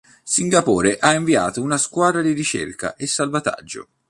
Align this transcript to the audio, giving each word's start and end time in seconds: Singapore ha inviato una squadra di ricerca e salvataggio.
Singapore 0.23 0.97
ha 0.97 1.13
inviato 1.13 1.61
una 1.61 1.77
squadra 1.77 2.23
di 2.23 2.31
ricerca 2.33 2.95
e 2.95 3.05
salvataggio. 3.05 3.87